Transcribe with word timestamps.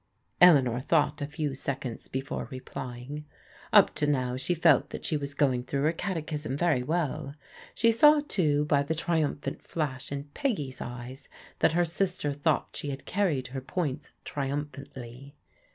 "Eleanor 0.41 0.81
thought 0.81 1.21
a 1.21 1.27
few 1.27 1.53
seconds 1.53 2.07
before 2.07 2.47
replying. 2.49 3.23
Up 3.71 3.93
to 3.93 4.07
now, 4.07 4.35
she 4.35 4.55
felt 4.55 4.89
that 4.89 5.05
she 5.05 5.15
was 5.15 5.35
going 5.35 5.61
through 5.63 5.83
her 5.83 5.91
catechism 5.91 6.57
very 6.57 6.81
well. 6.81 7.35
She 7.75 7.91
saw, 7.91 8.21
too, 8.27 8.65
by 8.65 8.81
the 8.81 8.95
triumphant 8.95 9.61
flash 9.61 10.11
in 10.11 10.23
Peggy's 10.33 10.81
eyes 10.81 11.29
that 11.59 11.73
her 11.73 11.85
sister 11.85 12.33
thought 12.33 12.75
she 12.75 12.89
had 12.89 13.05
carried 13.05 13.49
her 13.49 13.61
points 13.61 14.11
triumphantly. 14.25 15.35